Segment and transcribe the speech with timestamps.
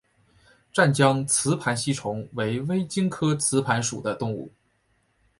[0.73, 4.51] 湛江雌盘吸虫为微茎科雌盘属的动物。